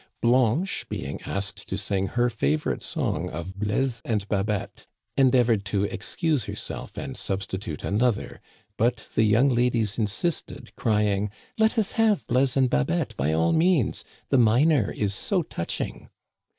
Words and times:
Blanche, 0.19 0.87
being 0.89 1.21
asked 1.27 1.67
to 1.69 1.77
sing 1.77 2.07
her 2.07 2.27
favorite 2.27 2.81
song 2.81 3.29
of 3.29 3.55
Blaise 3.59 4.01
and 4.03 4.27
Babette, 4.27 4.87
endeavored 5.15 5.63
to 5.65 5.83
excuse 5.83 6.45
herself 6.45 6.97
and 6.97 7.15
substitute 7.15 7.83
another; 7.83 8.41
but 8.77 9.05
the 9.13 9.21
young 9.25 9.49
ladies 9.49 9.99
insisted, 9.99 10.75
cry 10.75 11.05
ing:" 11.05 11.29
Let 11.59 11.77
us 11.77 11.91
have 11.91 12.25
Blaise 12.25 12.57
and 12.57 12.67
Babette 12.67 13.15
by 13.15 13.31
all 13.31 13.53
means; 13.53 14.03
the 14.29 14.39
minor 14.39 14.91
is 14.91 15.13
so 15.13 15.43
touching." 15.43 16.09